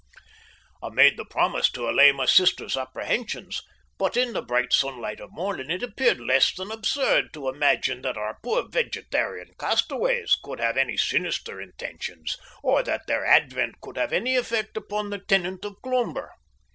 [0.81, 3.61] I made the promise to allay my sister's apprehensions,
[3.99, 8.17] but in the bright sunlight of morning it appeared less than absurd to imagine that
[8.17, 14.11] our poor vegetarian castaways could have any sinister intentions, or that their advent could have
[14.11, 16.31] any effect upon the tenant of Cloomber.